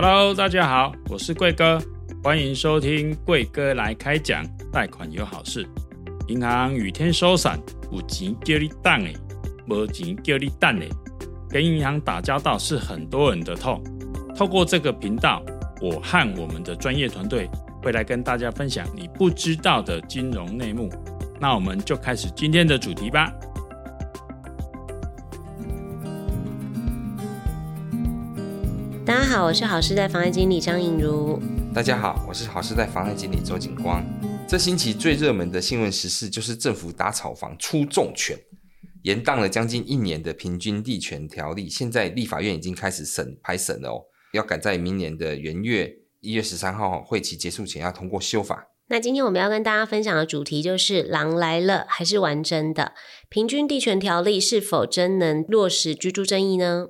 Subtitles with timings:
[0.00, 1.76] Hello，大家好，我是贵哥，
[2.22, 5.66] 欢迎收听贵哥来开讲，贷款有好事。
[6.28, 7.58] 银行雨天收伞，
[7.90, 9.16] 有钱叫你等诶，
[9.66, 10.88] 没钱叫你等诶。
[11.50, 13.82] 跟银行打交道是很多人的痛。
[14.36, 15.42] 透过这个频道，
[15.82, 17.50] 我和我们的专业团队
[17.82, 20.88] 会来跟大家分享你不知道的金融内幕。
[21.40, 23.32] 那我们就开始今天的主题吧。
[29.38, 31.40] 好，我是好事代房贷经理张颖如。
[31.72, 34.04] 大家好，我是好事代房贷经理周景光。
[34.48, 38.36] 这星期最热门的新闻时事就是政府打炒房出重拳，
[39.04, 48.66] 延宕了将近一年的平均地权条例，现在立法院已经开始审排审了哦，要赶在明年的元月一月十三号会期结束前要通过修法。
[48.88, 52.94] 那今天我们要跟大家分享的主题就是“狼来了”还是玩真的？
[53.28, 56.88] 平均地权条例是否真能落实居住正义呢？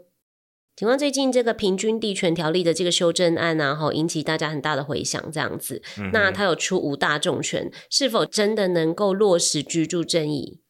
[0.78, 5.82] 警方最近这个平均地权条例的这个修正案然后引起大家很大的回响，这样子。
[5.98, 10.60] 嗯、那它有出五大重拳，是否真的能够落实居住正义？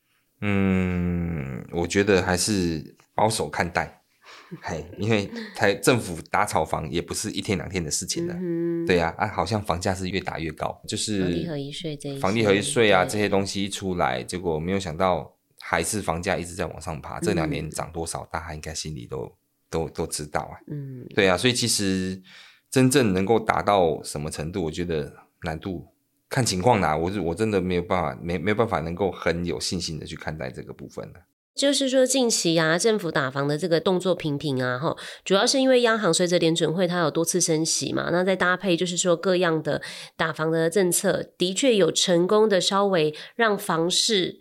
[0.40, 4.00] 嗯，我觉得还是保守看待。
[4.62, 8.32] 嘿，因为台政府打炒房也不是一天两天的事情了。
[8.32, 17.20] 嗯，对呀、啊，啊，好像房价是越打越高，就是房地合一税这一房地合一税啊这些东西一出来，结果没有想到还是房价一直在往上爬。
[17.20, 19.30] 这两年涨多少，大家应该心里都。
[19.70, 22.20] 都都知道啊，嗯，对啊，所以其实
[22.70, 25.86] 真正能够达到什么程度，我觉得难度
[26.28, 26.96] 看情况啦。
[26.96, 31.14] 我我真的没有办法，没没有办法能够很有信心的去看待这个部分了。
[31.54, 39.82] 就是说近期啊，政府打房的这个动作频频啊，哈，主要是因为央行随着联准会它有多次升息嘛，那再搭配就是说各样的
[40.16, 44.38] 打房的政策，的确有成功的稍微让房市。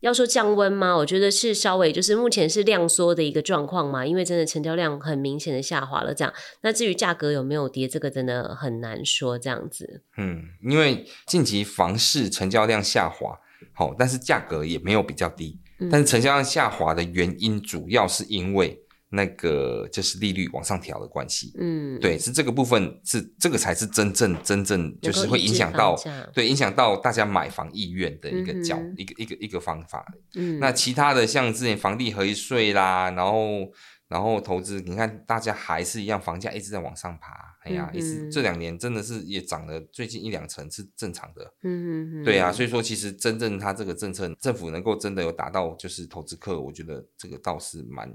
[0.00, 0.96] 要说降温吗？
[0.96, 6.14] 我觉得是稍微就是目前是量缩的一个状况嘛，因为真的成交量很明显的下滑了。
[6.14, 9.38] 这样，那至于价格有没有跌，这个真的很难说。
[9.38, 13.38] 这样子，嗯，因为近期房市成交量下滑，
[13.72, 18.82] 好，但是价格也没有比较低，嗯，但是成交量下滑的原因主要是因为。
[19.12, 25.96] 那个就是利率往上调的关系，嗯，对，是这个部分是这个才是真正真正就是会影响到，
[26.32, 30.06] 对，影响到大家买房意愿的一个角、嗯、一个一个一个方法。
[30.36, 33.70] 嗯，那其他的像之前房地合一税啦，然后
[34.06, 37.50] 然后投资，你看大家还是一样，房价一直在往上爬。
[37.60, 41.44] 哎呀，一直这两年真的是也涨了，最近一两成是正常的。
[41.62, 48.10] 嗯嗯对啊，所以说其实真正它这个政策，政府能够真的有达到就是投资客，我觉得这个倒是蛮，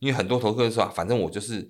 [0.00, 1.68] 因为很多投资客说，反正我就是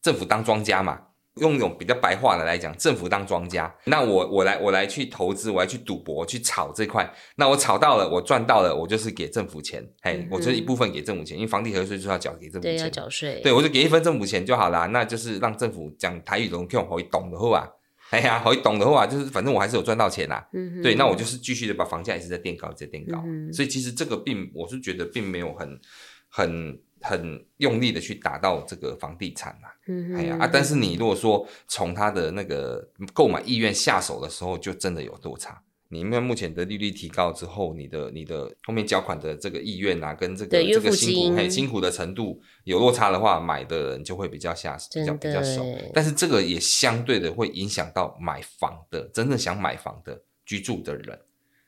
[0.00, 0.98] 政府当庄家嘛。
[1.36, 17.66] 用一种比较白话的来讲，政府当庄家，那我我来我来去投资，我来去赌博去炒这块，那我炒到了，我赚到了，我就是给政府钱，嘿、嗯，我就一部分给政府钱，因为房地税就是要缴给政府钱，对，要缴税，对，我就给一份政府钱就好啦，那就是让政府讲台语都可以懂的话，
[18.10, 25.80] 哎呀，可以懂的话，就是反正我还是有赚到钱呐、嗯，对，那我就是继续的把房价一直在垫高，在垫高、嗯，所以其实这个并我是觉得并没有很
[26.28, 26.78] 很。
[27.02, 30.50] 很用力的去打到这个房地产、啊，嗯哎呀啊！
[30.50, 35.62] 但是你如果说从他的那个购买意愿下手的时候，就真的有落差。
[35.88, 45.62] 你因为目前的利率提高之后，你的你的后面缴款的这个意愿啊，跟这个这个辛苦很辛苦的程度有落差的话，买的人就会比较下比较比较少。
[45.92, 51.18] 但是这个也相对的会影响到买房的真正想买房的居住的人，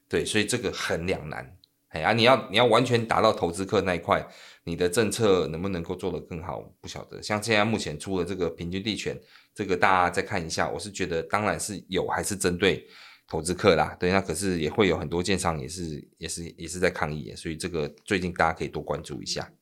[0.09, 1.55] 对，所以这个很两难。
[1.89, 4.27] 哎呀，你要你要完全达到投资客那一块。
[4.65, 6.61] 你的政策能不能够做得更好？
[6.81, 7.23] 不晓得。
[7.23, 9.19] 像现在目前出了这个平均地权，
[9.55, 10.71] 这个大家再看一下。
[10.71, 12.87] 我是觉得，当然是有，还是针对
[13.29, 13.95] 投资客啦。
[14.01, 19.53] 对，那可是也会有很多建商也是也是也是在抗议，所以这个最近大家可以多关注一下。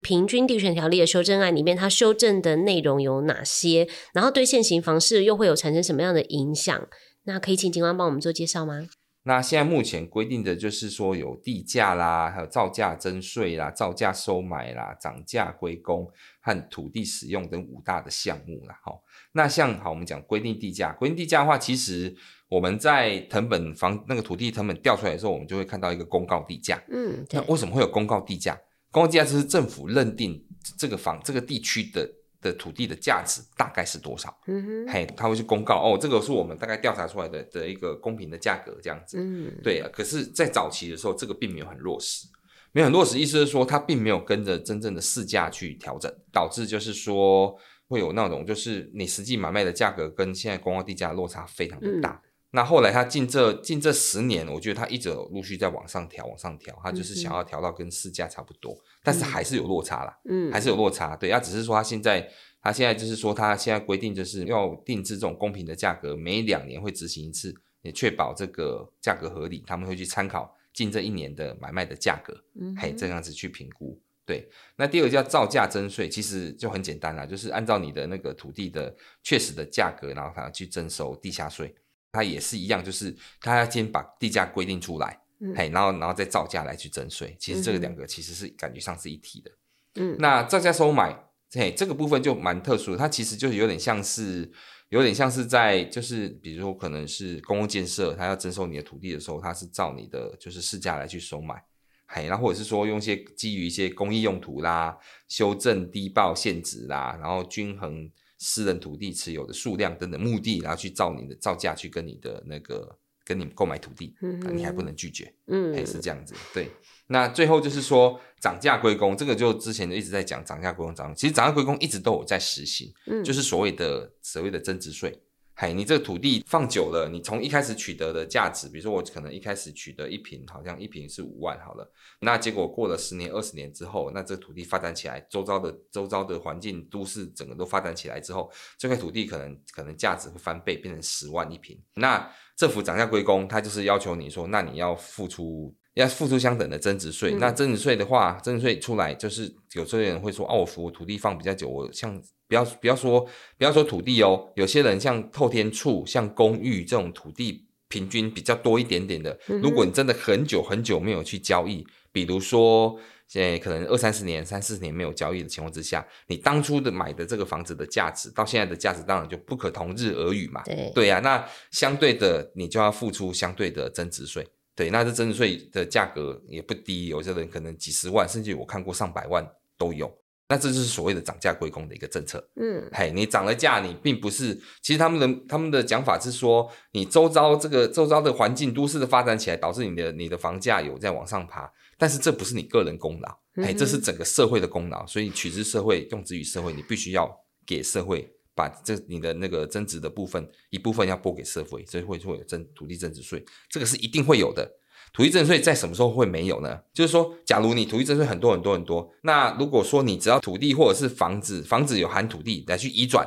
[0.00, 3.88] 平均地权条例的修正案里面，它修正的内容有哪些？
[4.12, 6.88] 然后对现行房市又会有产生什么样的影响？
[7.24, 8.86] 那可以请警官帮我们做介绍吗？
[9.26, 16.06] 那现在目前规定的就是说有地价啦，还有造价征税啦、造价收买啦、涨价归公
[16.40, 18.78] 和土地使用等五大的项目啦。
[18.82, 19.02] 好，
[19.32, 22.14] 那像好，我们讲规定地价，规定地价的话，其实
[22.48, 26.82] 我们在成本房那个土地成本调出来的时候，我们就会看到一个公告地价。
[26.90, 28.60] 嗯，那为什么会有公告地价？
[28.90, 30.44] 公告地价就是政府认定
[30.78, 32.06] 这个房这个地区的。
[32.44, 34.36] 的土地的价值大概是多少？
[34.46, 39.16] 嗯哼，嘿，他会去公告哦，这个是我们大概调查出来的的一个公平的价格，这样子。
[39.18, 39.88] 嗯，对啊。
[39.90, 42.28] 可是，在早期的时候，这个并没有很落实，
[42.72, 47.56] 没有很落实，意思是说，它并没有跟着真正的市价去调整，导致就是说
[47.88, 52.10] 会有那种，就是你实际买卖的价格跟现在公告地价落差非常的大。
[52.10, 61.16] 嗯那后来他近这近这十年，我觉得他一直有陆续在往上调，往上调，他就是想要调到跟市价差不多，嗯、但是还是有落差啦，嗯，还是有落差。
[61.16, 62.30] 对，他只是说他现在
[62.62, 67.52] 他现在就是说他现在规定就是要定制这种公平的价格，每两年会执行一次，
[67.82, 74.00] 也确保这个价格合理，他们会去参考近这一年的买卖的价格，嗯，嘿，这样子去评估。
[74.24, 81.74] 对，那第二个叫造价征税，其实就很简单啦，就是按照你的那个土地的确实的价格，然后他去征收地下税。
[82.14, 87.36] 它也是一样，就是它要先把地价规定出来，嗯、嘿，然后然后再造价来去征税。
[87.38, 89.50] 其实这个两个其实是感觉上是一体的。
[89.96, 91.14] 嗯，那造价收买，
[91.52, 94.50] 嘿，这个部分就蛮特殊的，它其实就是有点像是，
[94.90, 101.62] 有点像是在就是比如说可能是公共建设，它要征收你的土地的时候，它是照你的就是市价来去收买，
[102.06, 104.96] 嘿，然后或者是说用一些基于一些公益用途啦，
[105.28, 108.10] 修正低报限值啦，然后均衡。
[108.46, 116.34] 私人土地持有的数量等等目的，然后去造你的造价，去跟你的那个跟你购买土地，嗯、哼你还不能拒绝，嗯，也是这样子。
[116.52, 116.70] 对，
[117.06, 125.18] 那最后就是说涨价归公，这个就之前就一直在讲涨价归公涨，其实涨价归公一直都有在实行，嗯，就是所谓的所谓的增值税。
[125.56, 141.80] 嘿，你这个土地放久了，你从一开始取得的价值，比如说我可能一开始取得一平，好像一平是五万好了，那结果过了十年、二十年之后，那这土地发展起来，周遭的周遭的环境、都市整个都发展起来之后，这块土地可能可能价值会翻倍，变成十万一平。
[141.94, 147.32] 那政府涨价归公，他就是要求你说，那你要付出要付出相等的增值税。
[147.34, 152.22] 嗯、那增值税的话，增值税出来就是有些人会说，哦，我土地放比较久，我像。
[152.46, 153.26] 不要不要说
[153.56, 170.62] 不要说土地哦，有些人像透天厝、像公寓这种土地平均比较多一点点的，如果你真的很久很久没有去交易，比如说现在可能二三十年、三四十年没有交易的情况之下，你当初的买的这个房子的价值到现在的价值当然就不可同日而语嘛。
[170.64, 174.46] 对对呀、啊，那相对的你就要付出相对的增值税。
[174.76, 179.46] 对，那这增值税的价格也不低，有些人可能几十万，甚至我看过上百万
[179.78, 180.12] 都有。
[180.46, 182.46] 那这就是所谓的涨价归公的一个政策。
[182.56, 195.06] 嗯，嘿，你涨了价，你并不是，其实他们的他们的讲法是说，你周遭这个周遭的环境、都市的发展起来，导致你的你的房价有在往上爬，但是这不是你个人功劳，嘿，这是整个社会的功劳。
[195.06, 197.34] 所以取之社会，用之于社会，你必须要
[197.66, 204.70] 给社会把这你的那个增值的部分一部分要拨给社会，所以会会有增土地增值税，这个是一定会有的。
[205.12, 206.80] 土地增值税在什么时候会没有呢？
[206.92, 213.24] 就是说，假如你土地增值税很多很多很多，那如果说你只要土地或者是房子，房子有含土地来去移转，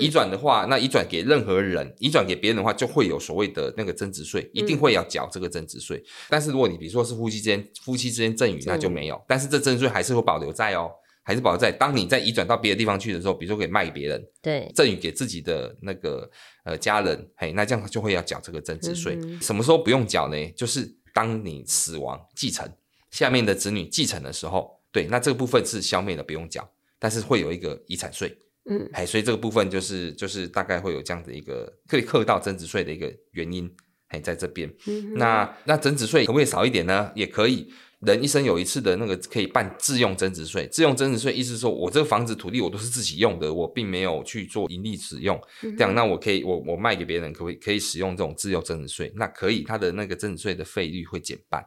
[0.00, 6.02] 移转的话，那移转给任何人，移转给别人的话，就会有所谓的那个增值税，一定会要缴这个增值税。
[6.30, 9.22] 但是如果你比如说是夫妻之间，夫妻之间赠与，那就没有。
[9.28, 10.90] 但是这增值税还是会保留在哦，
[11.26, 11.70] 还是保在。
[11.70, 16.30] 当你在移转到别的地方去的时候，比如说给卖给别人，对，赠与给自己的那个
[16.64, 19.18] 呃家人，嘿，那这样就会要缴这个增值税。
[19.42, 20.50] 什么时候不用缴呢？
[20.52, 20.96] 就是。
[21.16, 22.70] 当你死亡继承，
[23.10, 28.36] 下面的子女继承的时候，对，那这个部分是消灭了，不用缴，但是会有一个遗产税，
[28.68, 33.66] 嗯，哎，所以这个部分就是就是大概会有这样的一个可以课到增值税的一个原因，
[34.08, 37.10] 哎，在这边，嗯，那那增值税可不可以少一点呢？
[37.14, 37.72] 也可以。
[38.00, 49.10] 人一生有一次的那个可以办自用增值税，自用增值税意思是说我这个房子土地我都是自己用的，我并没有去做盈利使用，这样那我可以我我卖给别人可不可以可以使用这种自用增值税？
[49.16, 51.64] 那可以，它的那个增值税的费率会减半。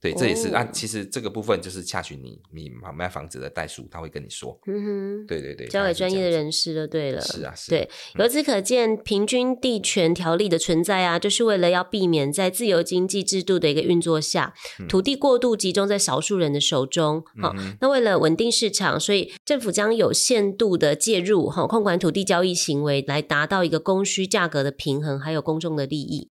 [0.00, 0.64] 对，这也是啊。
[0.72, 4.58] 其实这个部分就是洽询你你买卖房子的代数，他会跟你说。
[4.66, 7.20] 嗯哼，对对对，交给专业的人士就对了。
[7.20, 7.70] 是啊，是。
[7.70, 7.88] 对，
[8.18, 14.54] 由此可见，平均地权条例的存在啊，就是为了要避免在自由经济制度的一个运作下，
[14.88, 17.22] 土地过度集中在少数人的手中。
[17.42, 26.30] 好，那为了稳定市场，所以政府将有限度的介入，哈，控管土地交易行为，来达到一个供需价格的平衡，还有公众的利益。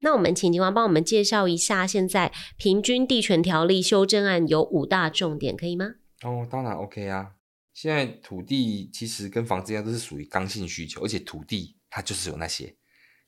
[0.00, 5.94] 那我们请警官帮我们介绍一下，现在平均地权条例修正案有五大重点，可以吗？
[6.22, 7.32] 哦，当然 OK 啊。
[7.72, 12.74] 现在土地其实跟房子一样，都是属于刚性需求，而且土地它就是有那些，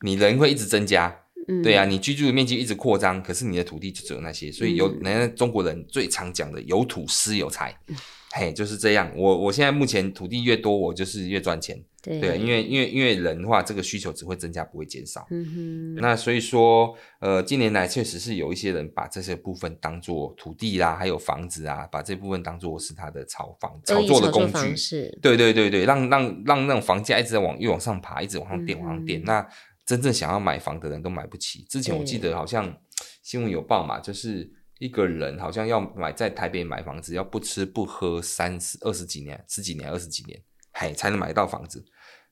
[0.04, 7.76] 你人会一直增加，嗯，对啊，你居住的面积一直扩张，可是你的土地就只有那些，所以有人家中国人最常讲的有土私有财。
[8.36, 9.10] 嗯嘿，就是这样。
[9.16, 11.82] 我我现在目前土地越多，我就是越赚钱。
[12.02, 15.26] 对，对，因为因为因为人的话，这个需求只会增加，不会减少。
[15.30, 15.94] 嗯哼。
[15.96, 24.76] 那所以说，呃，近年来确实是有一些人把这些部分当做土地啦，还有房子啊，把这部分当做是他的炒房炒作的工具。
[24.76, 25.18] 是。
[25.20, 29.22] 对对对对，让让让那种房价一直在往越往上爬，一直往上垫，往上垫。
[29.24, 29.44] 那
[29.84, 31.66] 真正想要买房的人都买不起。
[31.68, 32.76] 之前我记得好像
[33.22, 34.52] 新闻有报嘛，就是。
[34.78, 40.40] 一个人好像要买在台北买房子，要不吃不喝三十二十几年、十几年、二十几年，
[40.72, 41.84] 嘿，才能买到房子。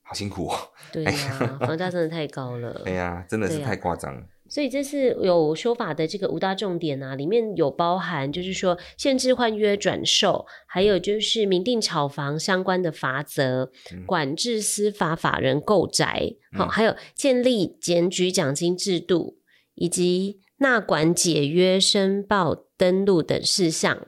[0.06, 0.58] 好辛苦哦。
[0.92, 1.10] 对呀、
[1.58, 2.82] 啊，房价真的太高了。
[2.84, 4.22] 哎呀，真的是太夸张了。
[4.46, 19.38] 所以这次有修法的这个五大重点啊，里面有包含，就是说限制换约转售，还有就是明定炒房相关的法则，嗯、管制司法法人购宅，好、嗯，还有建立检举奖金制度，
[19.74, 24.06] 以及纳管解约申报登录等事项。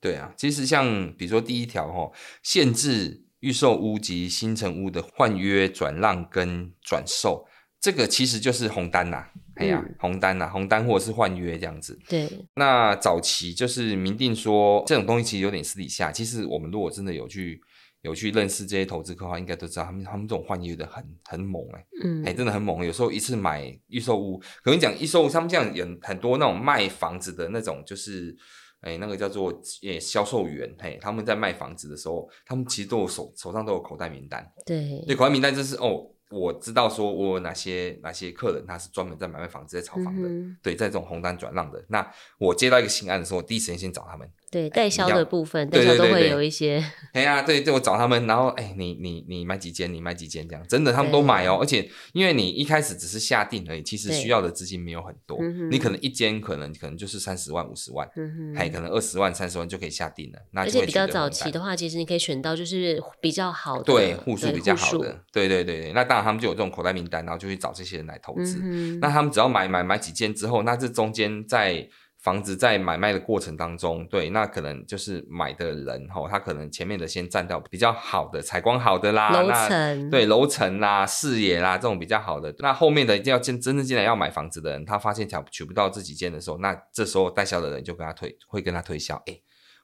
[0.00, 2.10] 对啊，其实像比如说第一条哈，
[2.42, 7.46] 限制预售屋及新成屋的换约转让跟转售。
[7.80, 11.98] 这个其实就是红单呐、啊，哎呀，红单呐、啊，红单或者是换约这样子。
[12.08, 12.28] 对。
[12.54, 16.12] 那早期就是明定说这种东西其实有点私底下。
[16.12, 17.60] 其实我们如果真的有去
[18.02, 22.84] 有去认识这些投资客的话，应该都知道他们他们这种换约的很很猛哎、欸，嗯，哎，真的很猛。
[22.84, 28.36] 有时候一次买预售屋，可能讲预售屋，他们这样有很多那种卖房子的那种，就是
[28.80, 29.52] 哎那个叫做
[29.82, 34.50] 诶销售员，嘿，他们在卖房子的时候，他们其实都有手手上都有口袋名单。
[34.64, 35.02] 对。
[35.06, 36.10] 对，口袋名单就是哦。
[36.32, 41.84] 我知道说，我有哪些哪些客人，他是专门在买卖房子、在炒房的，嗯、对，在这种红单转让的。
[41.88, 44.30] 那我接到一个新案的时候，我第一时间先找他们。
[44.50, 46.84] 对代销的部分，代销都会有一些。
[47.14, 51.58] 哎呀，对，就我找他们，然后哎，你你你买几间，你买几间这样，真的他们都买哦。
[51.60, 55.38] 而且因为你一开始只是下定而已，其实需要的资金没有很多，
[55.70, 58.08] 你可能一间可能可能就是三十万、五十万，
[58.56, 60.38] 还可能二十万、三十万就可以下定了。
[60.50, 65.92] 那而且比较早期的话，其实你可以选到就是比较好的，对，户数比较好的，对对对对。
[65.92, 68.58] 那当然他们就有这种口袋名单，然后就去找这些人来投资。
[69.00, 71.88] 那他们只要买买买几间之后，那这中间在。
[72.22, 89.40] 房子在买卖的过程当中，对，那可能就是买的人吼，他可能前面的先占到比较好的采光好的啦，楼层，对，楼层啦、视野啦这种比较好的，那后面的一定要进真正进来要买房子的人，他发现抢取不到这几间的时候，那这时候代销的人就跟他推，会跟他推销，哎。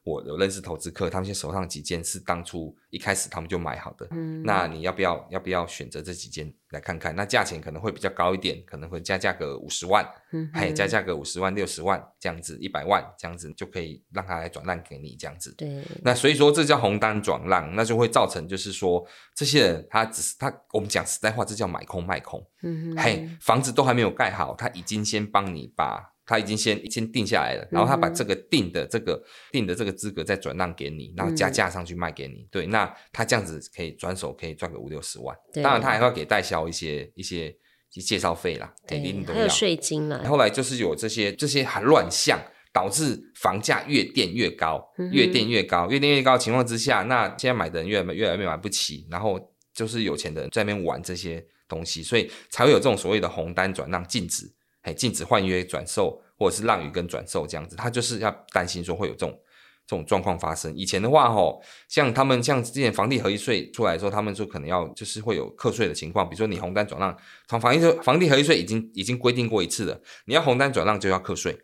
[0.07, 7.15] 我有认识投资客，他们现在手上几间是当初一开始他们就买好的，嗯，那你要不要要不要选择这几间来看看？
[7.17, 15.53] 那价钱可能会比较高一点，可能会加价个五十万，嗯，还加价个五十万、六十万这样子，一百万这样子就可以让他来转让给你这样子。
[15.59, 26.13] 对，那所以说这叫红单转让，那就会造成就是说这些人他只是他，我们讲实在话，这叫买空卖空，嗯哼，嘿，房子都还没有盖好，他已经先帮你把。
[26.27, 32.43] 他已经先先定下来了，然后他把这个定的这个、嗯、定的这个资格再转让给你，然后加价上去卖给你。
[32.43, 35.37] 嗯、对，那他这样子可以转手可以赚个五六十万。
[35.55, 37.57] 当然他还要给代销一些一些
[38.05, 39.39] 介绍费啦，对，一定都要。
[39.39, 40.21] 还有税金啦。
[40.27, 42.39] 后来就是有这些这些很乱象，
[42.73, 49.41] 导致房价越垫越高，越垫越高，越垫越高的情况之下，那现在买的人越来越来越买不起，然后
[49.73, 54.53] 就是有钱的人在那边玩这些东西，所以才会有这种所谓的红单转让禁止。
[54.87, 59.37] 哎，禁止换约转售，或者是让与跟转售这样子，他就是要担心说会有这种
[59.85, 60.73] 这种状况发生。
[60.77, 67.17] 以前的话，吼，像他们像之前房地合一税出来的时候，他们就可能要就是会有课税的情况，比如说你红单转让，
[67.49, 71.59] 房房地房地合一税已经已经规定过一次了，你要红单转让就要课税。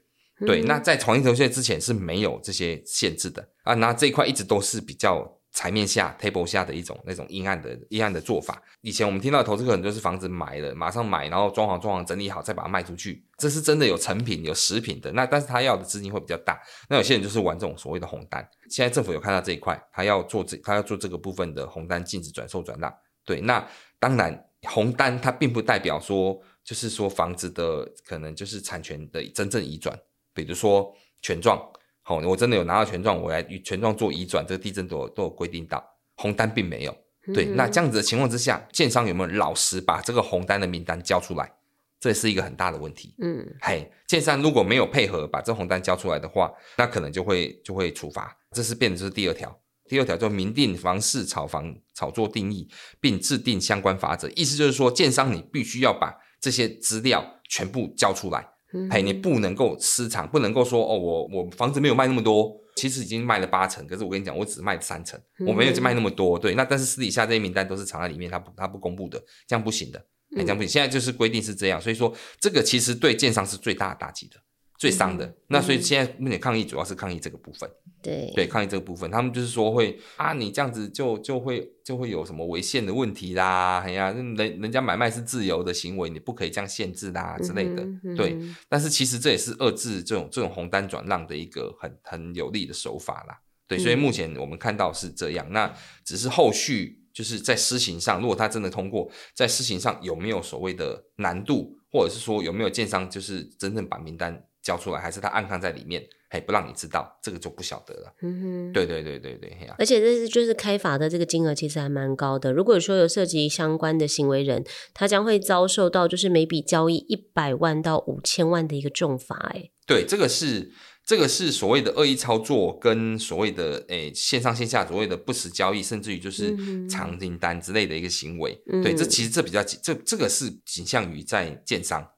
[0.44, 5.38] 对，那在房地合一税之前是没有这些限制的啊，那这一块一直都是比较。
[5.54, 8.60] 台面下 table 下的一种那种阴暗的阴暗的做法。
[8.80, 13.24] 以前我们听到投资可能就是房子买了，马上买，然后装潢装潢整理好，再把它卖出去。
[13.36, 15.12] 这是真的有成品有实品的。
[15.12, 16.58] 那但是他要的资金会比较大。
[16.88, 18.48] 那有些人就是玩这种所谓的红单。
[18.70, 22.92] 现在政府有看到这一块，他要做这他要做这个部分的红单禁止转售转让。
[23.24, 23.64] 对，那
[23.98, 29.96] 当然红单它并不代表说就是说房子的可能就是产权的真正移转，
[30.32, 31.60] 比如说权状。
[32.02, 35.82] 好，我真的有拿到权状，我来与权状做移转，这个地震都有都有规定到，
[36.16, 36.96] 红单并没有。
[37.32, 41.52] 对，嗯、那这样子的情况之下，建商有没有老实把这个红单的名单交出来？
[42.00, 43.14] 这是一个很大的问题。
[43.22, 48.36] 嗯，嘿，建商如果没有配合把这红单交出来的话，那可能就会就会处罚。
[48.50, 49.56] 这是变的是第二条，
[49.88, 52.68] 第二条就明定房市炒房炒作定义，
[53.00, 54.28] 并制定相关法则。
[54.34, 58.48] 意思就是说，建商你必须要把这些资料全部交出来。
[58.90, 70.04] 嘿，你不能够私藏，不能够说哦，我我房子没有卖那么多，其实已经卖了八成，可是我跟你讲，我只卖三成，我没有卖那么多，对，那但是私底下这些名单都是藏在里面，他不他不公布的，这样不行的，
[70.36, 74.36] 这样不行，现在就是规定是这样，所以说这个其实对建商是最大的打击的。
[74.82, 77.70] 最伤的，那所以现在目前抗议主要是抗议这个部分，
[78.02, 78.32] 对。
[78.34, 88.36] 对，抗议这个部分，他们就是说会啊，你这样子就就会就会有什么违宪的问题啦，哎呀，人人家买卖是自由的行为，你不可以这样限制啦之类的，嗯嗯、对。
[88.68, 93.78] 但是其实这也是遏制这种这种红单转让的一个很很有力的手法啦，对。
[93.78, 95.74] 所以目前我们看到是这样，嗯、那
[96.04, 106.02] 只是后续就是在施行上，如果他真的通过，在施行上有没有所谓的难度，或者是说有没有建商就是真正把名单交出来，还是他暗藏在里面？
[106.30, 108.14] 嘿，不让你知道，这个就不晓得了。
[108.22, 112.50] 嗯哼，对对对对对，而且这是就是开罚的这个金额其实还蛮高的。
[112.54, 114.64] 如果说有涉及相关的行为人，
[114.94, 119.36] 他将会遭受到就是每笔交易一百万到五千万的一个重罚。
[119.52, 120.72] 哎，对，这个是
[121.04, 126.56] 这个是所谓的恶意操作跟所谓的诶线上线下所谓的不实交易，甚至于就是
[126.88, 128.58] 长订单之类的一个行为。
[128.72, 132.08] 嗯、对，这其实这比较这这个是倾向于在建商。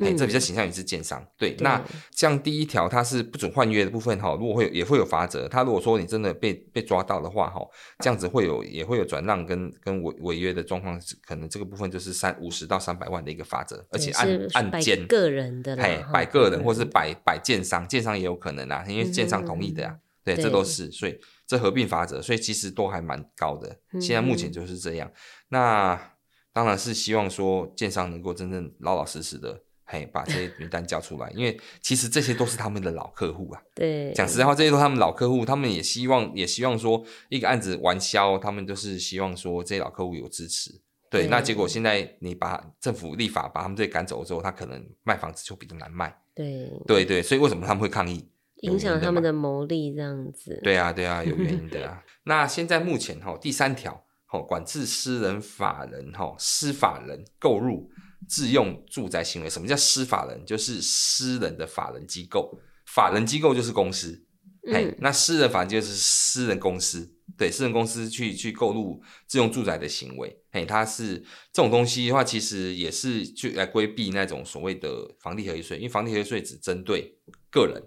[0.00, 1.52] 哎、欸，这比较倾向于是建商，对。
[1.52, 5.46] 对，那像第一条，它是不准换约的部分哈，如果会也会有罚则。
[5.46, 7.60] 他如果说你真的被被抓到的话哈，
[8.00, 23.78] 这样子会有也会有转让跟跟违违约的状况，可能这个部分就是三五十到三百万的一个罚则，而且按按件个人的，哎，摆个人或是摆摆建商，建商也有可能啊，因为建商同意的呀、啊，对，这都是，所以这合并罚则，所以其实都还蛮高的。
[24.00, 25.08] 现在目前就是这样。
[25.50, 26.10] 那
[26.52, 29.60] 当然是希望说建商能够真正老老实实的。
[29.86, 33.62] 嘿，把这些名单交出来，因为其实这些都是他们的老客户啊。
[33.74, 40.70] 对，讲实在话，这些都是他们老客户，他们也希望，也希望说一个案子完销，他们就是希望说这些老客户有支持。
[41.10, 46.16] 对，对，那结果现在你把政府立法把他们这些赶走之后，他可能卖房子就比较难卖。
[46.34, 48.26] 对，对对，所以为什么他们会抗议？
[48.62, 50.58] 影响他们的牟利这样子。
[50.62, 52.02] 对啊，对啊，有原因的啊。
[52.24, 57.90] 那现在目前哈，第三条，哈，管制私人法人哈，私法人购入。
[58.28, 60.44] 自用住宅行为，什么叫私法人？
[60.44, 64.24] 就是私人的法人机构，法人机构就是公司，
[64.72, 71.18] 嘿、嗯，那私人法人就是私人公司，对，私人公司去去购入自用住宅的行为，嘿，它是
[71.52, 77.18] 这种东西的话，其实也是去来规避那种所谓的房地合一税，因为房地合一税只针对
[77.50, 77.82] 个人，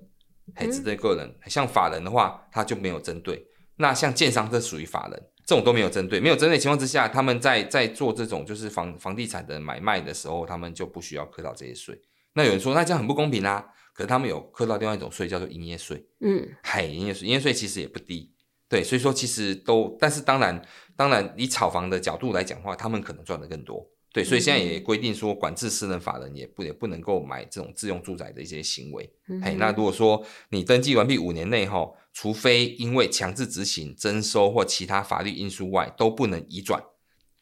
[0.55, 3.45] 嘿，只针对个人，像法人的话，它就没有针对，
[3.77, 5.23] 那像建商这属于法人。
[5.47, 11.97] 这种都没有针对，没有针对的情况之下，他们在在做这种就是房房地产的买卖的时候，他们就不需要课到这些税。
[12.33, 13.65] 那有人说，那这样很不公平啊？
[13.93, 16.05] 可是他们有课到另外一种税，叫做营业税。
[16.19, 18.33] 嗯，嗨，营业税，营业税其实也不低。
[18.67, 20.61] 对，所以说其实都，但是当然，
[20.97, 23.89] 当然以炒房的角度来讲的话，他们可能赚的更多。
[24.17, 29.07] 对，所以现在也规定说，管制私人法人也不也不能够买这种自用住宅的一些行为。
[29.29, 36.83] 嗯，嘿，那如果说你登记完毕五年内哈，除非因为强制执行、征收或其他法律因素外，都不能移转，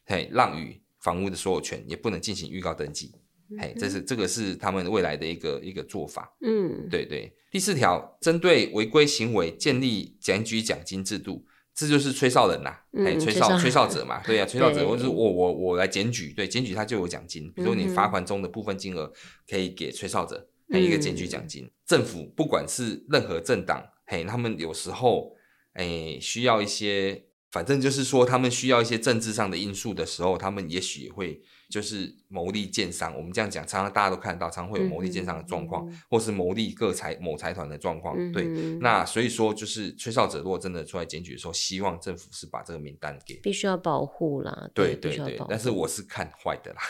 [0.04, 3.10] 嘿，让与房屋的所有权，也不能进行预告登记。
[3.58, 6.30] 嘿，这是这个是他们未来的一个一个做法。
[6.42, 7.34] 嗯，对对。
[7.50, 11.42] 第四条，针对违规行为建立检举奖金制度。
[11.76, 19.12] 这就是吹哨人呐、啊，哎、嗯，吹哨吹哨者嘛， 对呀、啊，吹哨者，或者是我我我来检举，对，检举他就有奖金，比如说你罚款中的部分金额
[19.46, 21.64] 可以给吹哨者，还有一个检举奖金。
[21.64, 25.36] 嗯、政府不管是任何政党，嘿，他们有时候
[25.74, 31.42] 哎需要一些，反正就是说他们需要一些政治上的因素的时候，他们也许也会。
[31.68, 38.14] 就是牟利建商，我们这样讲，常常大家都看得到，常常会有牟利建商的状况，嗯、或是牟利各财某财团的状况。
[38.16, 38.44] 嗯、对，
[38.80, 44.70] 那所以说，就是吹哨者如果真的出来检举的时候，希望政府是把这个名单给必须要保护啦。
[44.74, 46.80] 对对对，但是我是看坏的啦，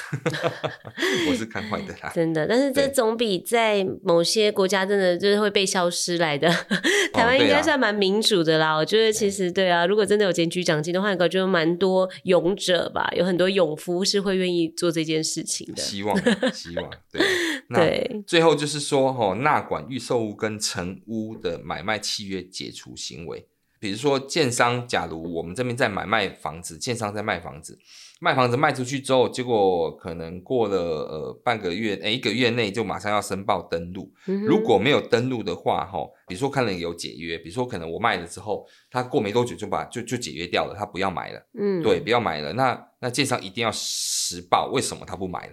[1.31, 2.11] 我是看坏的啦。
[2.15, 6.51] 真的，但是这总比在某些国家真的就是会被消失来的。
[7.15, 14.66] 台湾应该算蛮民主的啦，哦啊、我觉得其实对啊，如果真的有检举奖金的话，我觉得蛮多勇者吧，有很多勇夫是会愿意。
[14.69, 15.83] 做这件事情的。
[15.83, 16.17] 希望，
[16.53, 17.23] 希望对。
[17.69, 23.49] 那最后就是说，哈，纳管预售屋跟成屋的买卖契约解除行为，
[23.81, 27.77] 比如说建商，假如我们这边在买卖房子，建商在卖房子，
[28.19, 45.53] 卖房子卖出去之后，结果可能过了呃半个月，哎一个月内就马上要申报登录，嗯、如果没有登录的话，哈，比如说看了有解约，比如说可能我卖了之后，他过没多久就把就就解约掉了，他不要买了，嗯，对，不要买了，那那建商一定要实报为什么他不买了，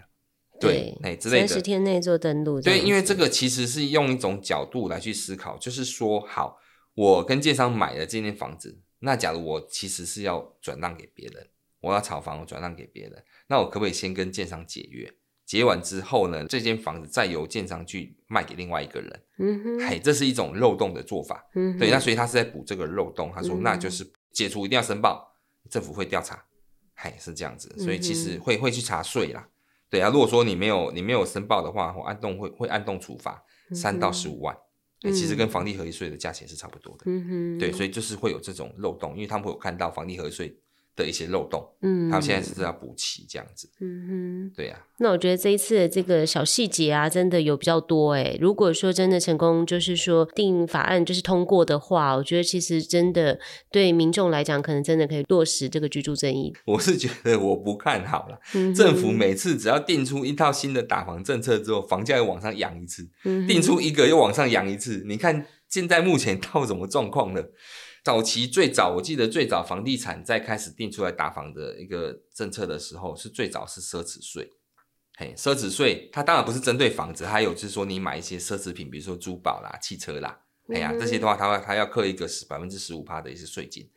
[0.57, 6.57] 对，哎之类的，三十天内做登录，对，因为这个其实是用一种角度来去思考，就是说，好，
[6.95, 11.45] 我跟建商买了这间房子，那假如我其实是要转让给别人。
[11.83, 15.13] 我要炒房，我转让给别人，那我可不可以先跟建商解约？
[15.45, 19.23] 结完之后呢，这间房子再由建商去卖给另外一个人。
[19.37, 21.45] 嗯哼，嘿，这是一种漏洞的做法。
[21.55, 23.29] 嗯，对，那所以他是在补这个漏洞。
[23.35, 25.35] 他说，那就是解除一定要申报，
[25.69, 26.45] 政府会调查。
[26.95, 29.49] 嘿，是这样子，所以其实会会去查税啦。
[29.89, 33.43] 对啊，如果说你没有你没有申报的话，我按动会会按动处罚
[33.75, 34.57] 三到十五万。
[35.01, 37.03] 其实跟房地合一税的价钱是差不多的。
[37.07, 40.57] 嗯哼，对，所以就是会有这种漏洞，因为他们会有看到房地合一税。
[40.95, 44.85] 的一些漏洞，嗯，他们现在是要补齐这样子，嗯哼，对呀、啊。
[44.99, 48.37] 那我觉得这一次的这个小细节啊，真的有比较多诶。
[48.39, 53.39] 如果说真的成功，就是说定法案就是通过的话，我觉得其实真的
[53.71, 56.53] 对民众来讲，可能真的可以落实这个居住正义。
[56.65, 65.45] 我是觉得我不看好了，嗯、政府每次只要定出一套新的打房政策之后，房价又往上扬一次，嗯、定出一个又往上扬一次，你看。
[65.69, 67.51] 现在目前到什么状况了？
[68.03, 74.49] 早期最早，我记得最早房地产在开始定出来打房的一个政策的时候，是最早是奢侈税。
[75.15, 80.37] 嘿，奢侈税它当然不是针对房子，还有就是说你买一些奢侈品，比如说珠宝啦、汽车啦，
[80.67, 83.89] 哎呀，这些的话，它它要课一个十百分之十五趴的一些税金。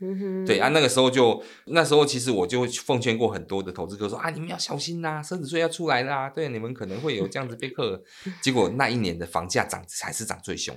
[0.46, 8.04] 对啊，那个时候就那时候其实我就奉劝过很多的投资客说啊，你们要小心呐，奢侈税要出来啦，对，你们可能会有这样子被课。
[8.40, 10.76] 结果那一年的房价涨才是涨最凶。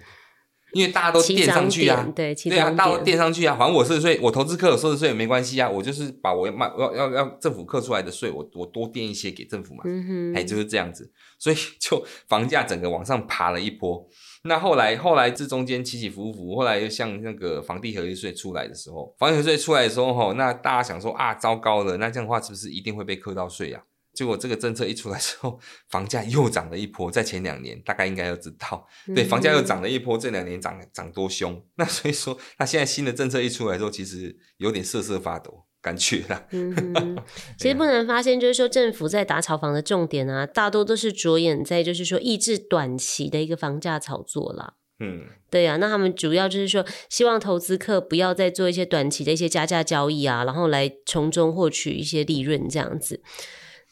[0.73, 14.08] 因为大家都垫上去啊，对，对啊，大家都垫上去啊，反正我奢侈税，我投资客有奢侈税也没关系啊，我就是把我要卖要要要政府课出来的税，我我多垫一些给政府嘛，嗯哼，哎，就是这样子，所以就房价整个往上爬了一波。
[14.43, 23.82] 那后来后来这中间起起伏伏，后来又像那个房地合一税出来的时候，房地合一税出来的时候，吼，那大家想说啊，糟糕了，那这样的话是不是一定会被课到税啊？
[24.13, 27.10] 结果这个政策一出来之后，房价又涨了一波。
[27.10, 30.17] 在前两年，大概应该要知道，对，房价又涨了一波。
[30.17, 31.63] 这两年涨涨多凶？
[31.76, 36.45] 那所以说，那现在新的政策一出来之后，其实有点瑟瑟发抖，感觉啦。
[36.52, 37.17] 嗯，
[37.58, 44.74] 其实不难发现，就是说政府在打炒房的重点啊，大多都是着眼在就是说抑制短期的一个房价炒作啦。
[45.02, 53.22] 嗯，对呀、啊，那他们主要就是说，希望投资客不要再做一些短期的一些加价交易啊，然后来从中获取一些利润这样子。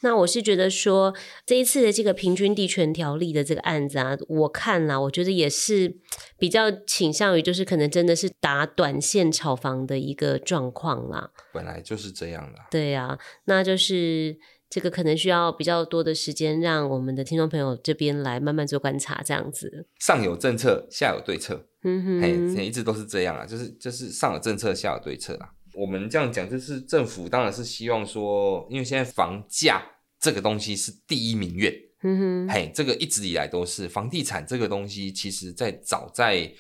[0.02, 1.14] 那我是觉得说，
[1.46, 5.98] 这一次的这个平均地权条例的这个案子啊，我看啦，我觉得也是
[6.38, 11.32] 比较倾向于就是可能真的是打短线炒房的一个状况啦。
[11.52, 12.60] 本来就是这样的。
[12.70, 14.38] 对啊，那就是
[14.70, 19.88] 这个可能需要比较多的时间，让我们的听众朋友这边来慢慢做观察，这样子。
[20.00, 21.66] 上有政策，下有对策。
[21.84, 25.54] 嗯哼，哎，一直都是这样啊，就是就是上有政策，下有对策啦。
[25.78, 29.84] 我们这样讲，就是政府当然是希望说，因为现在房价
[30.20, 36.52] 这个东西是第一民怨，嗯哼，嘿，这个一直以来都是房地产这个东西，其实在早在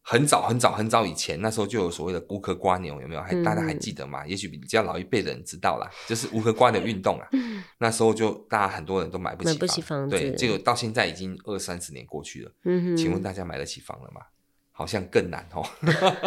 [0.00, 3.20] 很早很早很早以前，那时候就有所谓的乌壳瓜牛，有没有？
[3.20, 4.24] 还大家还记得吗？
[4.24, 7.28] 嗯、也许比较老一辈的人知道啦，就是乌壳瓜牛运动啊。
[7.78, 14.22] 那时候就大家很多人都买不起房，买不起房子，对，结果到现在已经二三十年过去了，嗯哼，请问大家买得起房了吗？
[14.72, 15.62] 好像更难哦，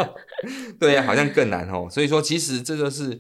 [0.80, 1.88] 对呀、啊，好像更难哦。
[1.90, 3.20] 所以说，其实这就是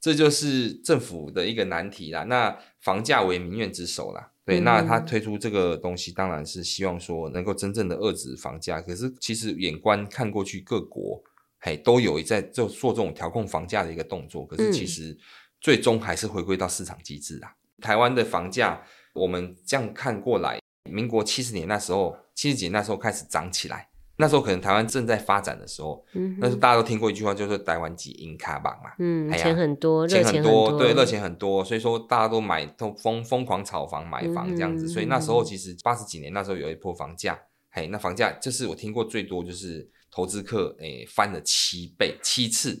[0.00, 2.24] 这就是政府的一个难题啦。
[2.24, 8.82] 那房价为民怨之首啦，对，嗯、那他推出这个东西，当然是希望说能够真正的遏制房价。
[8.82, 11.22] 可是，其实眼观看过去，各国
[11.60, 14.44] 嘿都有在做做这种调控房价的一个动作。
[14.44, 15.16] 可是，其实
[15.60, 17.54] 最终还是回归到市场机制啦。
[17.78, 18.82] 嗯、台湾的房价，
[19.14, 20.60] 我们这样看过来，
[20.90, 23.88] 民国七十年那时候，七十几年那时候开始涨起来。
[24.16, 37.36] 那时候可能台湾正在发展的时候，嗯，那时候大家都听过一句话，就是台湾挤英卡榜嘛，嗯，哎、钱很多，钱很多，对，热钱很多，所以说大家都买，都疯疯狂炒房买房这样子，嗯、所以那时候其实八十几年那时候有一波房价，
[37.70, 42.80] 嘿，那房价就是我听过最多就是投资客诶、欸、翻了七倍七次，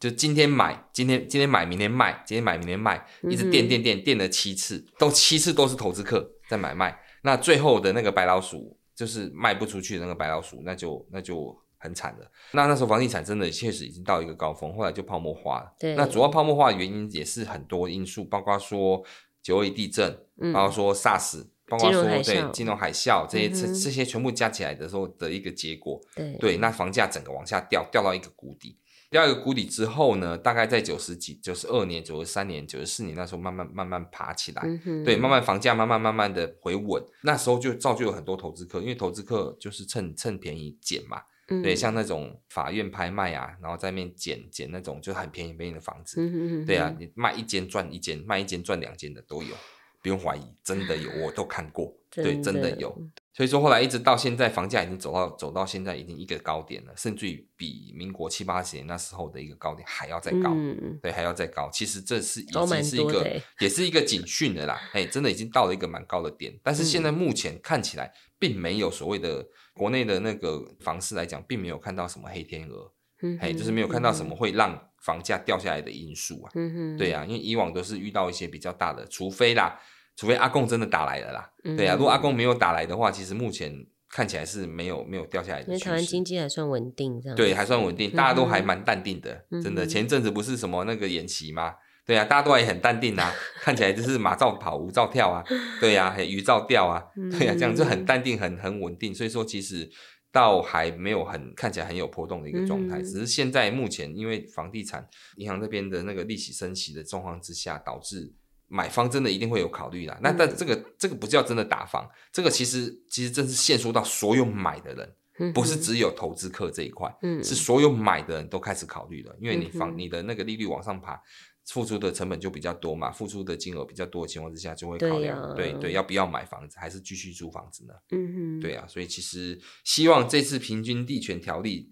[0.00, 8.76] 就今天买，今天今天买，明天卖，今天买，明天卖，一直垫垫垫垫了七次，都七次都是投资客在买卖，那最后的那个白老鼠。
[8.94, 12.30] 就是卖不出去的那个白老鼠，那就那就很惨了。
[12.52, 15.74] 那那时候房地产真的确实已经到一个高峰，后来就泡沫化了。
[15.78, 19.02] 对，那主要泡沫化的原因也是很多因素，包括说
[19.42, 26.00] 九二一地震，嗯、包括说 SARS，包括说对金融海啸这些这、这些全部加起来的时候的一个结果。
[26.14, 28.78] 对，对，那房价整个往下掉，掉到一个谷底。
[29.12, 37.00] 掉一个谷底之后呢，大概在九十几、九十二年、九十三年、九十四年那时候，慢慢慢慢爬起来，嗯、对，慢慢房价慢慢慢慢的回稳。
[37.22, 46.16] 那时候就造就有很多投资客，因为投资客就是趁趁便宜捡嘛，嗯、对，像那种法院拍卖啊，然后在那边捡捡那种就很便宜便宜的房子，
[46.64, 49.54] 对啊，你卖一间赚一间，卖一间赚两间的都有，
[50.02, 52.96] 不用怀疑，真的有，我都看过，的对，真的有。
[53.34, 61.70] 所以说，后来一直到现在，房价已经走到走到现在已经一个高点了，甚至于比民国七八十年那时候的一个高点还要再高，嗯、对，还要再高。
[61.72, 66.54] 其实这是已经是一个，也是一个警讯的啦，哎，真的已经到了一个蛮高的点。
[66.62, 72.92] 但是现在目前看起来，并没有所谓的国内的那个房市来讲，并没有看到什么黑天鹅，
[73.22, 79.80] 嗯哼，就是没有看到什么会让房价掉下来的因素啊，嗯哼，对啊，因为以往都是遇到一些比较大的，除非啦。
[80.16, 83.74] 除非阿共真的打来了啦，嗯、对啊，如果阿共没有打来的话，其实目前
[84.10, 85.68] 看起来是没有没有掉下来的。
[85.68, 89.86] 因为台湾经济还算稳定，这样对，还算稳定，大家都还蛮淡定的，嗯、真的。
[89.86, 91.74] 前阵子不是什么那个演习吗？
[92.04, 95.42] 对啊，大家都还很淡定啊， 看起来就是马照跑，舞照跳啊，
[95.80, 97.02] 对啊，鱼照钓啊，
[97.38, 99.14] 对啊，这样就很淡定，很很稳定。
[99.14, 99.88] 所以说，其实
[100.30, 108.34] 倒还没有很看起来很有波动的一个状态，嗯、只是现在目前因为房地产银行那边的那个利息升息的状况之下，导致。
[108.72, 121.20] 买方真的一定会有考虑啦，那但这个这个不叫真的打房，这个其实其实真是限缩到所有买的人，不是只有投资客这一块，嗯，是所有买的人都开始考虑了，因为你房你的那个利率往上爬，
[121.66, 127.92] 付出的成本就比较多嘛，付出的金额比较多的情况之下，就会考量，对对，要不要买房子，还是继续租房子呢？
[128.10, 131.90] 嗯哼，对啊，所以其实希望这次平均地权条例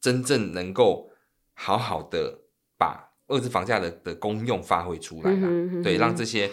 [0.00, 1.10] 真正能够
[1.52, 2.40] 好好的
[2.78, 6.50] 把二次房价的的功用发挥出来啦，对，让这些。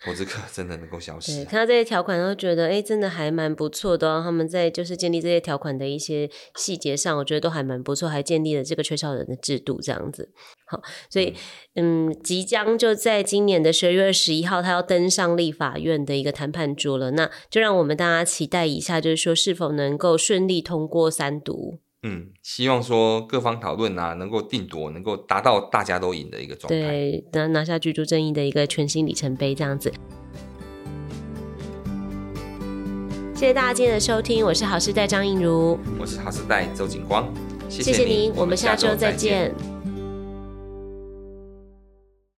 [0.00, 1.38] 投资客真的能够消失。
[1.38, 4.20] 对，看到这些条款，都觉得哎、欸，真的还蛮不错的、哦。
[4.22, 10.30] 他们在就是建立这些条款的一些细节上，我觉得都还蛮不错，还建立了这个吹哨人的制度，这样子。
[10.68, 11.34] 好，所以
[11.74, 17.10] 嗯，嗯，即将就在今年的十二月二十一号，他要登上立法院的一个谈判桌了。
[17.10, 21.80] 那就让我们大家期待一下，就是说是否能够顺利通过三读。
[22.02, 26.78] 嗯，希望说各方讨论啊，能够定夺，能够达到大家都赢的一个状态。
[26.78, 29.92] 对，拿拿下居住正义的一个全新里程碑，这样子。
[33.34, 37.32] 谢谢大家今天的收听，我是好时代张映如，我是好时代周景光，
[37.68, 39.54] 谢谢您，我们下周再见。